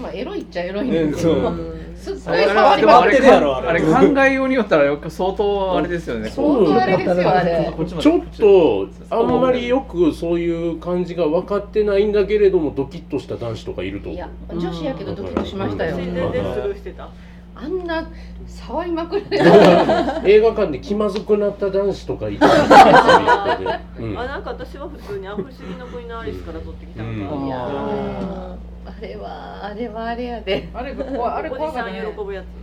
[0.02, 1.54] まあエロいっちゃエロいねねそう。
[1.96, 3.10] すっごあれい触りでもあれ。
[3.10, 3.68] まくってるやろあれ。
[3.70, 6.30] あれ考えようによったら相当あれですよね。
[6.30, 7.74] 相当あれですよあれ。
[7.88, 14.10] ちょっとあんまりよくそういう感じが分かってないんだけれどもドキッとした男子とかいると。
[14.10, 15.96] 思ういや女子やけどドキッとしましたよ。
[15.96, 17.10] 全然スルーしてた
[17.56, 18.10] あんな
[18.48, 19.26] 触りまくる
[20.26, 22.48] 映画館で気まずくなった男子とかいた。
[24.00, 24.20] うん。
[24.20, 27.40] あなんか私は普通にあ不思議の国のアリスから取ってきたのうん。
[27.42, 30.70] か、いやーあれはあれはあれやで。
[30.74, 32.04] あれあれ怖かったね。
[32.18, 32.63] 喜ぶやつ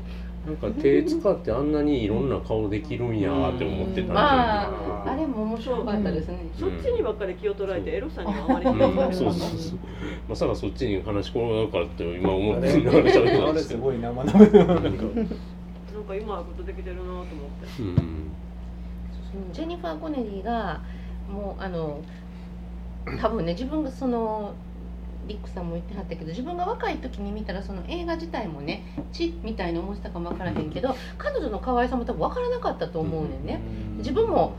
[0.51, 4.71] なんか手使ってあんなにいろんな顔できるんやって思ってたんであ
[5.07, 9.79] ああれも面白かったですね、そっちにばっかり気を取られてエロさにはあまりうん気を取られそうそうそう。
[10.29, 13.55] まさかそっちに話し込むのかって今思ってながら喋ってたあれん。
[13.55, 14.83] ですけどすごい生々しいなんか。
[14.83, 14.95] なん
[16.05, 17.83] か今はことできてるなと思って。
[17.83, 18.33] うん。
[19.53, 20.81] ジェニファー・コネリーが
[21.31, 22.01] もうあの
[23.21, 24.55] 多分ね自分がその
[25.31, 33.61] リックさんも言ってはったけど自分が若い時に見たらその映画自体もね血みたいに思ってたかも分からへんけど彼女の可愛さも多分分からなかったと思うねんね。
[33.99, 34.55] 自分も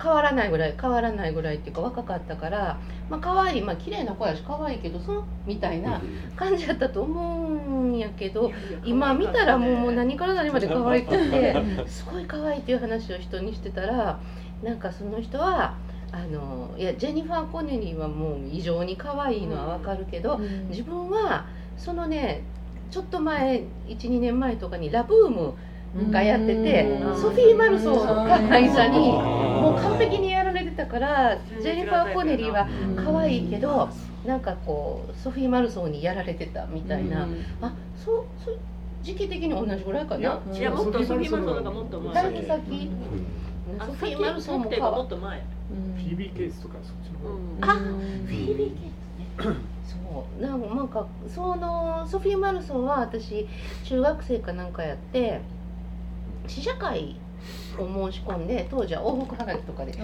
[0.00, 2.78] 変わらないぐらい変わらないぐらいっていうか若かったから
[3.10, 6.00] まあ可愛いまあ綺麗な子やし可愛いけどそのみたいな
[6.36, 8.52] 感じだったと思うんやけど
[8.84, 14.20] 今見たらもうもう何から何まで可愛くて すごい可愛いっていう話を人にしてたら
[14.62, 15.74] なんかその人は
[16.10, 20.38] あのいやジェニファー・コネリーはもう異常に可愛いのはわかるけど、
[20.70, 22.42] 自分はそのね
[22.90, 25.52] ちょっと前12年前とかに「ラブーム」
[26.10, 27.16] がやっててうん。
[27.16, 33.88] ソフィー・マルソーの可愛さにもう完璧にやられてたからジェニファー・コネリーは可愛いけど
[34.26, 37.26] なんかこうソフィー・マルソーにやられてたみたいな、
[37.60, 38.58] あそうそう
[39.02, 40.40] 時期的に同じぐらいかな？
[40.52, 42.14] いやもっとソフィーマルソーなんかもっと前。
[42.14, 42.90] 先先
[43.78, 44.64] あソフィー・マルソーも
[44.96, 45.38] もっと前。
[45.40, 47.34] フィービーケースとかそっちの方。
[47.34, 47.64] うん。
[47.64, 47.74] あ
[48.26, 49.56] フィービー・ケイツね。
[49.84, 50.42] そう。
[50.42, 53.46] なんかそのソフィー・マルソンは私
[53.84, 55.40] 中学生かなんかやって
[56.46, 57.16] 試写会
[57.78, 60.02] を申し込んで当時は往復はがきとかで申し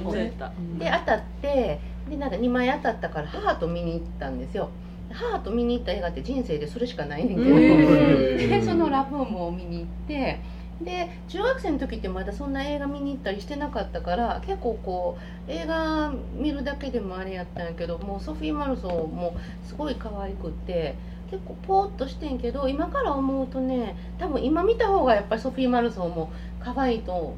[0.00, 0.24] 込んで。
[0.24, 4.70] 絶対で当たってでなんか2枚当たったから母と見に行ったんですよ。
[5.12, 7.54] 母と見に行った映画って人生でそれしかないねんけど、
[8.48, 10.40] でそのラブームを見に行って
[10.84, 15.18] で中学生の時ってまだそんな映画見に行ったりしてなかったから結構こ
[15.48, 20.94] う映画見るだけでもあれやったんやけどもうソフィー・マルソーもすごい可愛くって
[21.30, 27.34] 結構ポーっとしてんけど今から思うとね多分今見た方がやっぱりソフィー・マルソーも可愛いと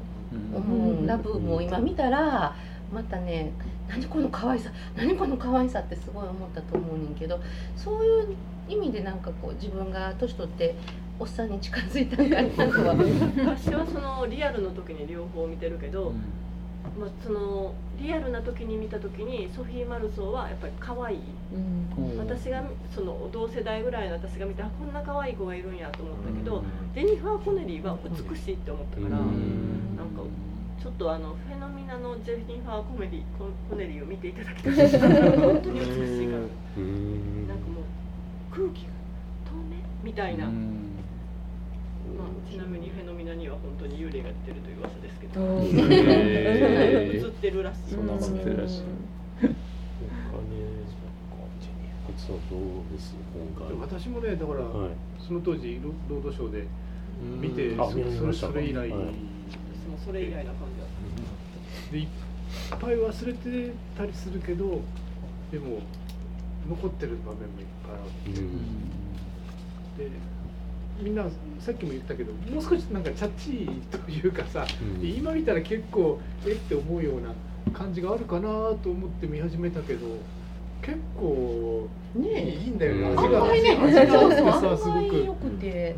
[0.53, 2.55] 思う、ラブームを今見たら
[2.93, 3.51] またね
[3.87, 7.39] 何この可愛さ何この可愛さってすごい思ったと思うねんけど
[7.75, 8.35] そういう
[8.67, 10.75] 意味でなんかこう自分が年取って
[11.19, 12.95] おっさんに近づいたんかなとは。
[13.55, 16.13] 私はそのリアルの時に両方見てるけど、
[16.99, 21.19] まあ、そのリアルな時に見た時にソフィー・マルソーはやっぱり可愛い。
[22.17, 29.33] 私がその同世代ぐらいの私が見てあこんな可愛い子がいるんやと思ったけど、ジェニファー・コネリーは美しいって思ったから、なんか
[30.81, 36.39] ちょっとあのフェノミナのジェニファー・コメディココネリーを見ていただきたいです本当に美しいから。
[36.39, 37.74] なんか
[38.55, 38.93] 空気が
[39.43, 39.75] 透明？
[40.01, 40.53] みたいな、まあ、
[42.49, 47.91] ちなみにフェノミナには本当に幽霊が出てるという噂ですけど、映ってるらしい。
[47.91, 48.83] そんな映ってるらしい。
[53.81, 54.91] 私もねだから、はい。
[55.19, 56.65] その当時ロロードショーで
[57.39, 57.91] 見てあそ
[58.33, 58.89] それ以来、はい。
[58.91, 60.87] 私もそれ以来な感じだっ
[61.89, 61.91] た。
[61.91, 62.07] でいっ
[62.79, 64.81] ぱい忘れてたりするけど
[65.51, 65.81] でも
[66.67, 68.33] 残ってる場面もいっぱいあっ
[69.97, 70.09] て、で
[71.01, 71.25] みんな
[71.59, 74.65] さっきも言ったけどもう少しなんかチャッチーというかさ、
[74.99, 75.05] うん。
[75.05, 77.33] 今見たら結構えって思うような
[77.73, 80.07] 感じがあるかなと思って見始めたけど
[80.81, 83.43] 結構いねいいいんだよね、うん味が。
[83.45, 85.47] 味があってさすごく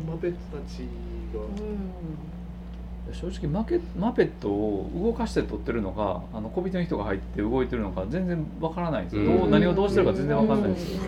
[0.06, 0.88] マペットたち
[1.34, 1.40] が。
[3.20, 9.16] 正直マケマペットを動かして撮ってるのかあの小人の人が入って動いてるのか全然わからないんです。
[9.16, 10.92] よ、どううん何をどうしてるか全然わかんないんです。
[10.92, 11.00] よ、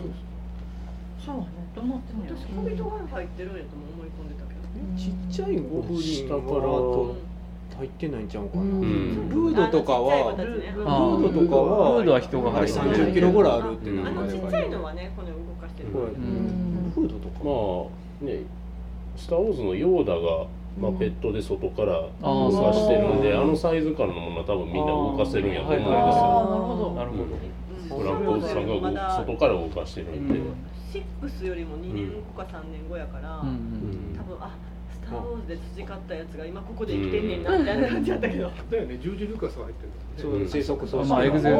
[1.24, 4.60] そうねどうなってんの私小人が入ってるんやとも思い込んでたけど
[4.98, 7.14] ちっちゃいゴブリン下からは
[7.78, 9.28] 入ってないんちゃうかな、うん。
[9.28, 15.88] ルードとかはルあーードとかはルードは人が入ってる30キロぐらいあるってうんあのちっちゃいのはね骨を動かしてる。
[15.90, 17.44] ードとか。
[17.44, 18.42] まあね
[19.16, 20.46] 「スター・ウォーズ」のヨーダが
[20.78, 25.94] マペットで外からあー動かしてるんで、あのサイズ感のものは多分みんな動かせるんやと思うんですよ。
[25.96, 26.90] あーなるほど。
[26.94, 27.16] なるほ
[27.96, 30.34] ど、ブランコおじさんがまだ外から動かしてるんで、
[30.92, 34.56] シックスよりも2年後か3年後やから、多分あ
[34.92, 40.48] スター・ウォーズで培ったやつが今ここで生きてんねんなみたいな感じやったけど、だよね、ジョージ・ルカスが入ってるそううん。
[40.48, 41.56] 制作そうまあエグゼル。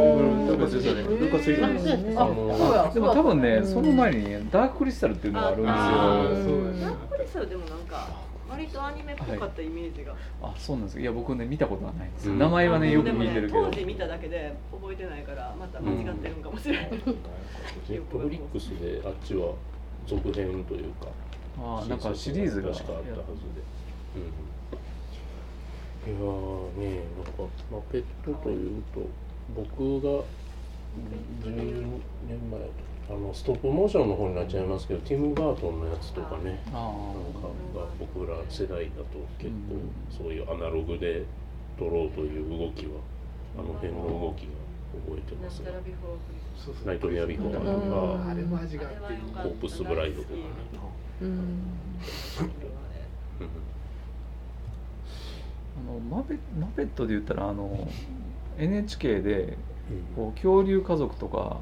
[0.53, 2.15] ルカスですよねルカス以あ外そうやね。
[2.17, 2.91] あのそうや。
[2.95, 5.75] でも多分ね、その前にねダーククリスタルっていうのがあるんですよ。
[5.75, 8.09] あそうですナップリスはでもなんか
[8.51, 12.27] 割とアニメっぽかったイメージが、あそうなんですよいや僕ね見たことはないんです。
[12.27, 12.39] よ、うん。
[12.41, 19.55] 名前はねよくでも聞いてるけど、当時見ただけで覚えてないからまた間違ってるんかもしれない、ネットフリックスであっちは
[20.07, 21.07] 続編というか、
[21.59, 23.63] あーなんかシリーズが確かあったはずで。
[24.17, 29.09] うん、いやーねなんかマペットというと
[29.55, 30.25] 僕が
[31.45, 31.53] 10
[32.29, 36.63] 年前やったあのストップモーションの方になっちゃいますけどティム・バートンのやつとかね。
[36.73, 39.81] あなんかが僕ら世代だと結構
[40.17, 41.25] そういうアナログで
[41.77, 43.01] 撮ろうという動きは
[43.59, 44.61] あの辺の動きが
[45.09, 45.73] 覚えてますが
[46.87, 47.65] ナイトメア・ビフォーとうん
[48.79, 50.41] かコープス・ブライドとかね。
[51.23, 51.63] うん。
[55.79, 57.89] あのマペマペットで言ったらあの
[58.57, 59.57] NHK で
[60.15, 61.59] こう恐竜家族とか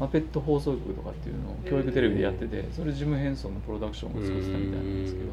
[0.00, 5.26] マペット放送局とかっていうのを教育テレビでやっててそれジム・ヘンソンのプロダクションが作ってたみたいなんですけど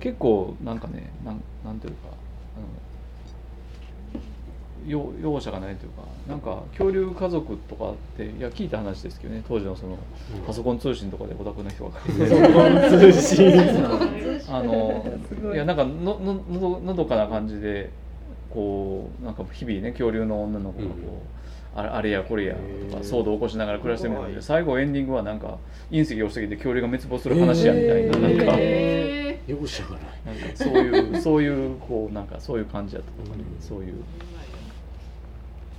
[0.00, 2.08] 結構なんかねなんなんていうか
[2.56, 2.60] あ
[4.16, 4.20] の
[4.86, 9.98] 容容赦がないというかなんか恐竜家族とかっていや聞いた話ですけどね当時のその
[10.46, 13.52] パソコン通信とかでオタクの人が書いてて通信。
[14.48, 15.04] あの
[15.52, 15.56] い。
[15.56, 17.90] やなんかのののどのどかな感じで
[18.48, 21.43] こうなんか日々ね恐竜の女の子がこう、
[21.74, 22.54] あれあれやこれや
[22.90, 25.58] とか騒動を起こしながら暮らしてるんだけど最後エンディングはなんか
[25.90, 30.00] 隕石が落ちてきて恐竜が滅亡する話やみたいな,、なんかえ容赦がない。
[30.24, 33.94] なんかそういうそういうこうなんかそういう感じだったとかね、そういう。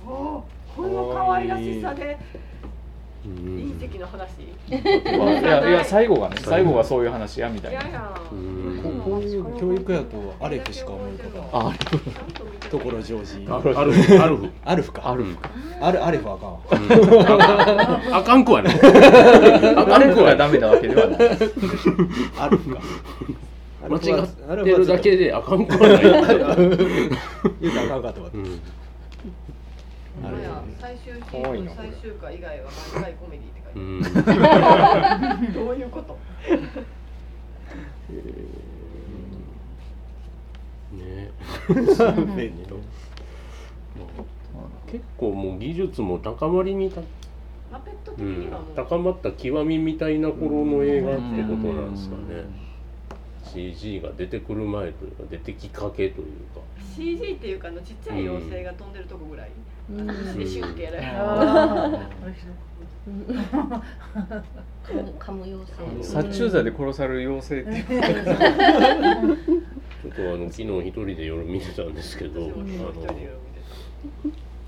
[0.06, 2.18] ー、おーこの可愛らしさで。
[2.62, 2.75] うん
[3.26, 4.42] 隕石の話。
[4.68, 4.72] い
[5.44, 7.80] やいや最後がね最後がそういう話やみたいな。
[8.82, 11.72] ここういう教育やとアレフしか思い浮か
[12.70, 13.46] ところジョージ。
[13.48, 14.14] あアルフ。
[14.22, 14.50] アルフ。
[14.64, 15.10] アルフか。
[15.10, 15.24] ある
[15.80, 16.60] アルアレフあかんわ。
[16.70, 16.74] う
[18.10, 18.14] ん。
[18.14, 18.74] あかんくはない。
[18.74, 21.18] あかんくはダメなわけではない。
[22.38, 22.80] アルフか。
[23.88, 24.26] 間違っ
[24.64, 26.00] てるだけであかんくはない。
[27.60, 28.60] 言うたらあかんかったわうん
[30.24, 30.36] あれ。
[30.80, 33.80] 最終シーズン最終回以外は毎回コメディって書いて
[35.10, 35.46] あうん。
[35.46, 36.18] る どういうこと？
[40.92, 41.30] ね。
[44.86, 47.00] 結構もう技術も高まりにた、
[47.70, 52.44] マペット的うん高まった極みみたいな頃の映画ってことなんですかね。
[53.44, 56.60] CG が出てくる前というか出てきかけというか。
[56.94, 62.08] CG っていうかあのちっちゃい妖精が飛んでるとこぐらい、あの足でシュンってやられるあ
[65.18, 65.64] 噛む妖
[66.02, 66.02] 精。
[66.02, 68.02] 殺虫剤で殺される妖精っていう。
[70.02, 72.50] ちょっとあの昨日一人で夜見てたんですけど、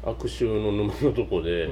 [0.04, 1.68] 悪臭の沼のとこで、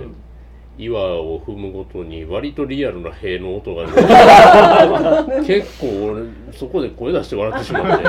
[0.78, 3.86] 岩を踏むごとに割とリアルな塀の音が
[5.46, 8.04] 結構俺そこで声出して笑ってしまって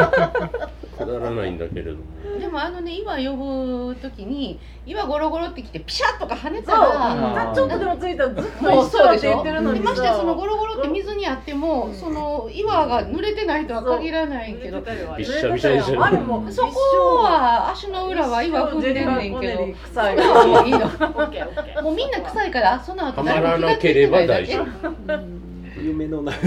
[0.98, 1.98] くだらないんだけれども。
[2.24, 2.27] で
[2.58, 14.82] もあのね岩呼ぶ時に岩ゴロゴロってきてピシャッとか跳ねたらちょっとでもついたらずっと一緒だってそうでしょ言ってるのにでましてやそのゴさロゴロって水にあってもその岩が濡れてないとは限らないけど。
[15.18, 16.04] びっしゃびしゃにしてる。
[16.04, 19.68] あれもそこは足の裏は岩踏んでんねんけど。
[21.84, 25.47] もうみんな臭いからその後はまらなければ大丈夫
[25.88, 26.42] 夢のないっ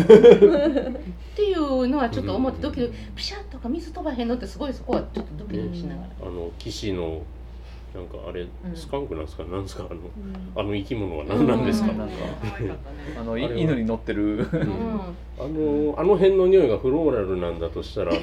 [1.35, 6.09] ていうのはちょっと思ってドキドキピシャッとか水飛ばへんのってすごいそこはちょっとドキドキしながら。
[6.23, 7.23] あの騎士の
[7.95, 8.49] なんかあれん。
[8.75, 9.85] スカンクなんですか、なんですか？
[9.91, 10.01] あの
[10.55, 11.99] あの生き物は何なんですか、うん。
[11.99, 12.15] なんか
[13.19, 14.37] あの犬に乗ってる。
[14.37, 14.47] うん。
[15.39, 18.15] あのあの辺の匂いがフローラルなんだとしたらあ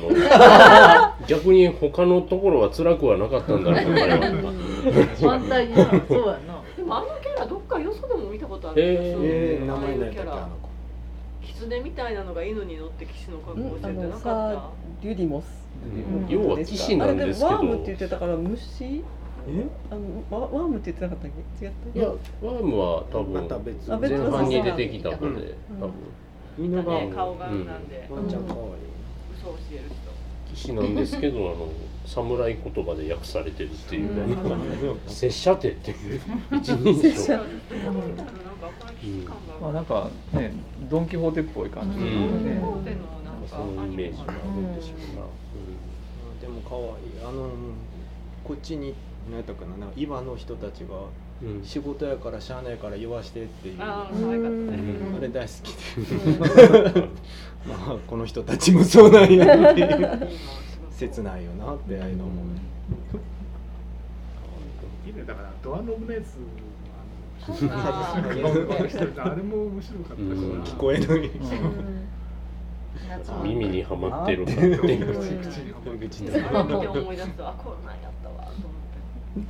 [1.18, 4.20] の 逆に他のところは辛くはなかったんだろうな彼は。
[5.22, 6.62] 反対にそうやな。
[6.78, 8.86] でもあのキャラどっかよそでも見たことあるへ
[9.20, 10.48] えー、名あ前あいうキャラ
[11.60, 15.46] 狐みたいなのが犬に乗って騎士の格好をしてあてなかのさっデュディモス
[15.86, 17.50] うん要は騎士なんですけど。
[17.50, 19.04] あれでワームって言ってたから虫？
[19.50, 19.66] え？
[19.90, 21.66] あのワワームって言ってなかったっけ？
[21.66, 22.00] 違った？
[22.00, 25.36] いやワームは多また分別あ別前半に出てきた子でうん。
[25.80, 25.92] 多分。
[26.60, 27.48] 犬がたね顔が。
[27.48, 27.88] なん。
[27.88, 28.64] でワンちゃん可愛い。
[29.40, 29.82] 嘘を教える
[30.54, 31.70] 騎士なんですけどあの
[32.06, 34.50] 侍言葉で訳されてるっていううん。
[34.50, 34.58] なんか
[35.08, 36.22] 拙者手っていう。
[36.58, 37.40] 一人称
[39.02, 39.62] 人なん。
[39.62, 40.54] まあなんかね
[40.90, 42.46] ドン・キホーテっぽい感じでうん。
[42.46, 45.24] ね、コーテのなんかそのイメージがあるんでしょうな、
[46.42, 46.86] でも可愛い。
[47.24, 47.50] あの
[48.44, 48.94] こっちに
[49.30, 49.78] 何やったかな。
[49.78, 50.96] なんか岩の人たちが
[51.42, 51.64] うん。
[51.64, 53.82] 仕事やからしゃあないから言わしてっていう。
[53.82, 54.50] あああ可愛かった。
[54.50, 55.74] ねれ大好き
[56.94, 57.10] で。
[57.68, 60.30] まあこの人たちもそうなんやっていう。
[60.92, 62.46] 切ないよなってああいうの思う。
[65.06, 66.38] いいねだからドアノブのやつ
[67.50, 71.32] あれも面白かった聞こえのい。
[73.44, 75.08] 耳にはまってるかっていう。
[76.00, 76.24] 口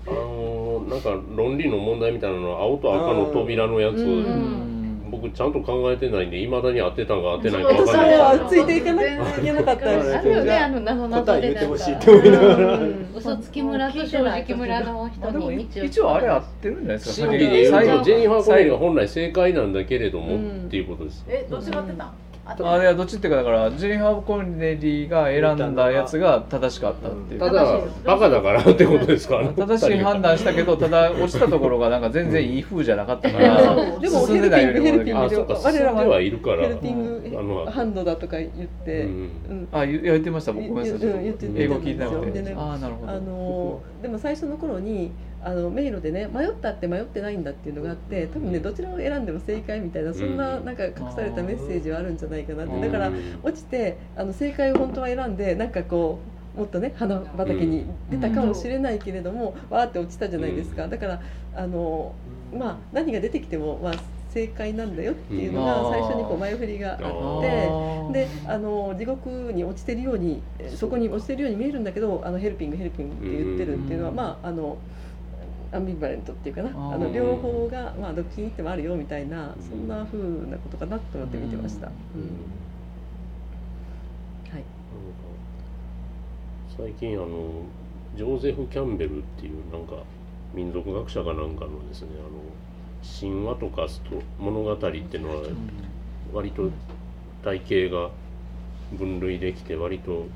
[0.05, 4.76] あのなんか論理の問題みたいなのは青と赤の扉のやつ、うん
[5.09, 8.17] 僕ちゃんと考えてないんでいまだに合ってたんか合ってないか分私かんない。
[8.17, 13.07] はついていかなきゃいけなかったあるよねあの謎々答えで言ってほしいなんかって思いながらうん。
[13.15, 21.25] 嘘つき村と正直村のあ人に道を一応あれ合ってるんじゃないですか真理で言う最後とジェニファー・コネリーが本来正解なんだけれども、うんっていうことです。
[21.29, 22.11] えどっちが合ってた
[22.55, 27.39] んあいやどっちっていうかだからジェニファー・コネリーが選んだやつが正しかったっていう。
[27.39, 29.41] ただバカだからってことですか？
[29.55, 36.61] 正しい判断したけどただ落ちたところがなんか全然いい風じゃなかったからでも進んでないように思うけどヘルピングあそうか我らは進んではいるから。
[36.63, 37.17] ヘルピング
[37.71, 38.49] ハンドだとか言っ
[38.85, 39.07] て、
[39.71, 40.53] あ言言ってました。
[40.53, 41.09] 僕ごめんなさい。
[41.09, 42.53] 言言って英語聞いてなくて。
[42.55, 43.11] ああなるほど。
[43.11, 45.11] あのでも最初の頃に
[45.47, 50.65] あの迷路でね迷ったって迷ってないんだっていうのがあって多分ねどちらを選んでも正解みたいなそんなうん。
[50.65, 52.73] なんか隠されたメッセージはあるんじゃないかなって。
[52.73, 52.81] うん。
[52.81, 56.19] だから落ちてあの正解を本当は選んでなんかこ
[56.55, 61.21] うもっとね花畑に出たかもしれないけれども、わーって落ちたじゃないですか、だから
[61.55, 62.13] あの
[62.53, 63.93] まあ何が出てきてもまあ
[64.31, 65.91] 正解なんだよっていうのがうん。
[65.93, 67.87] 最初にこう前振りがあって。
[68.13, 74.15] であの地獄に落ちてるようにえそこに落ちてるように見えるんだけどあのヘルピングヘルピングって言ってるっていうのは、うん。
[74.15, 74.77] まああの
[75.71, 81.91] アンビバレントっていうかなあの両方が、まあ、どっちに行ってもあるよみたいなそんな風なことかなと思って見てました。
[86.77, 87.63] 最近あの
[88.15, 90.03] ジョーゼフ・キャンベルっていうなんか
[90.53, 92.39] 民族学者かなんかのですねあの
[93.19, 95.43] 神話とかスト物語っていうのは
[96.31, 96.69] 割と
[97.43, 98.11] 体系が
[98.93, 100.27] 分類できて割と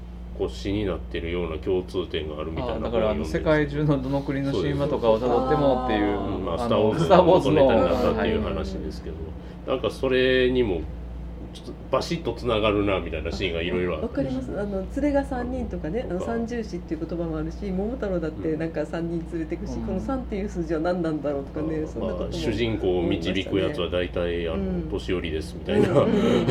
[0.41, 9.15] 骨子になってるような共通点があるみたいなあだからあの世界中のどの国の神話とかをたどってもっていううんまあ、あスター・ウォーズのスター・ウォーズのの元ネタになったっていうはい話ですけど、
[9.67, 10.81] なんかそれにも
[11.53, 14.59] ちょっとバシッとつながるなみたいなシーンがいろいろあってわかります。
[14.59, 19.85] あの連れが3人とかねあの三重視っていう言葉もあるし桃太郎だってなんか3人連れてくし、うん。
[19.85, 24.89] この3っていう数字は何なんだろうとかね、そんなこともまあ、主人公を導くやつは大体あの、うん。
[24.89, 26.47] 年寄りですみたいな、うんうんうんうん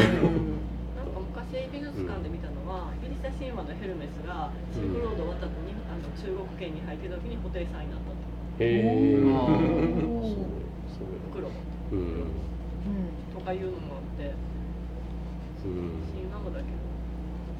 [1.01, 8.20] なんか昔美術館で見たのは、ギリシャ神話のヘルメスがシルクロードを渡ってにあの中国圏に入ってた時に布袋さんになったと。
[8.61, 11.01] へえあそ
[11.91, 12.28] うん。
[13.33, 14.37] とかいうのもあって
[15.64, 16.05] うん。
[16.12, 16.76] 神話もだけど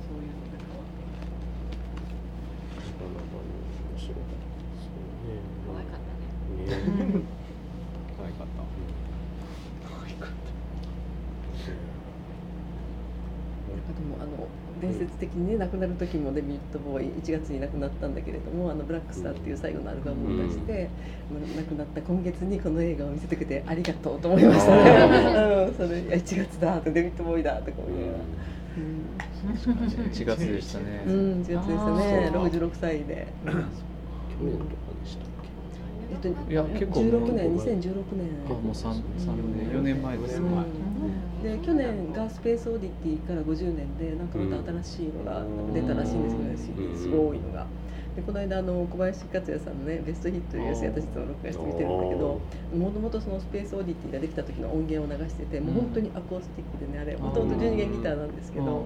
[0.05, 1.09] そういうので変わって。
[2.77, 4.45] なかなか面白かった。
[5.73, 6.12] 可愛かった
[6.53, 6.68] ね。
[6.68, 7.25] ね。
[8.21, 8.68] 可愛かった
[13.71, 13.80] でも
[14.20, 14.49] あの
[14.80, 20.88] 伝説的にね亡くなる時もデビッド・ボーイ1月に亡くなったんだけれども「あのブラックスター」っていう最後のアルバムを出して、
[21.57, 25.66] 亡くなった今月にこの映画を見せてくれてありがとうと思いましたね。
[25.68, 28.18] うん、それいや1月だとデビッド・ボーイだとか思いながら。
[28.76, 29.11] うん。
[30.11, 31.03] 1月でしたね。
[31.07, 32.30] うん、1月でしたね。
[32.32, 33.26] あー66歳で。
[33.45, 33.51] 去
[34.45, 34.70] 年とか
[35.03, 35.30] でしたっ
[36.12, 38.28] えっと、いや結構16年2016年。
[38.47, 40.47] あもう三三年4年前ですね。
[40.47, 40.89] うん
[41.43, 46.99] で去年がスペースオーディティから50年でなんかまた新しいのが出たらしいんですけどね、うん。
[46.99, 47.66] すごいのが。
[48.16, 52.41] でこの間あの小林克也さんのねベストヒットというやつ私と録画して見てるんだけど
[52.74, 58.84] もともとそのスペースオーディティができた時の音源を流しててもう本当にアコースティックでねあれもともと12弦ギターなんですけど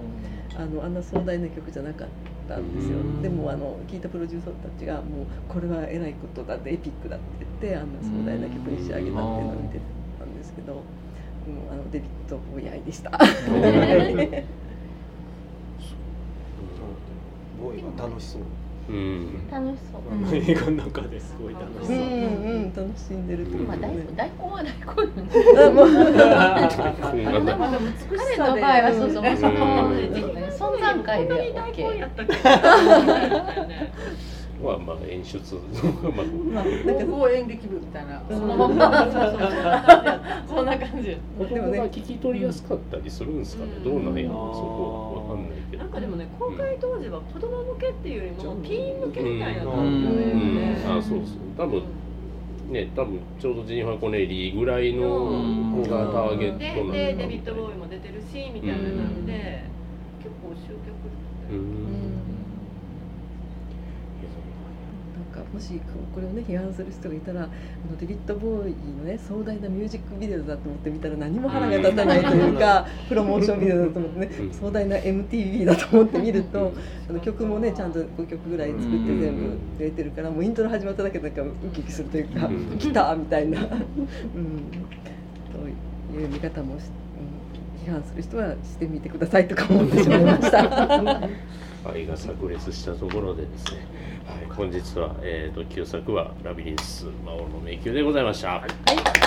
[0.55, 2.07] あのあんな壮大な曲じゃなかっ
[2.47, 3.21] たんですようん。
[3.23, 7.25] でもあの聞いたプロデューサーたちがもうこれは偉いことだってエピックだって
[7.61, 9.79] 言ってあんな壮大な曲に仕上げたっていうのを見て
[10.19, 10.83] たんですけど、
[11.47, 13.11] うん、あのデビッド・ボーイ愛でした。
[13.11, 18.41] ボーイは楽しそう。
[18.87, 19.47] うん。
[19.49, 22.03] 楽しそう、映画の中ですごい楽しうそう、んう。
[22.67, 24.05] ん楽しんでるまあ大ね。
[24.15, 24.75] 大根は大根
[25.15, 25.85] なんであも
[28.15, 29.31] 彼の場合はそうそう存
[30.79, 32.33] 在感で大根 OK やったっけ
[34.63, 35.37] はまあ演出
[36.15, 36.65] まあまあ
[37.05, 39.05] 高校演劇部みたいなうんそのまま。
[40.47, 45.83] そんな感じ子供が聞き取りやすかったりするんですかね、どうなんやろそこわかんないけど。
[45.83, 51.37] なんかでもね公開当時は子供向けっていうよりもティーン向けみたいなう感じねあそうそう。
[51.57, 51.83] 多分
[52.71, 55.07] ね多分ちょうどジェニファー・コネリーぐらいの
[55.75, 59.63] 子がターゲットでなでデビッド・ボーイも出てるしみたいなので
[60.23, 60.75] 結構集客
[61.51, 61.65] ううんん
[65.13, 65.79] なんかもし
[66.13, 67.49] これをね批判する人がいたらあの
[67.97, 74.53] デビッド・ボーイのね壮大なミュージックビデオだと思って見たら何も腹が立たないというかプロモーションビデオだと思ってねうん。
[74.53, 76.73] 壮大な MTV だと思って見ると
[77.09, 79.13] あの曲もねちゃんと5曲ぐらい作って全部
[79.79, 82.77] 入れてるからもうイントロ始まっただけでなんかウキウキするというかうん。
[82.77, 83.75] 来たみたいな、うん、と
[86.19, 86.83] いう見方もし、
[87.85, 91.21] うん、批判する人はしてみてくださいとか思ってしまいました。
[91.91, 93.87] 愛が炸裂したところでですね、
[94.25, 98.49] はい、本日は、えー、と旧作は「ラビリンス魔王の迷宮」でございました。
[98.49, 99.24] はい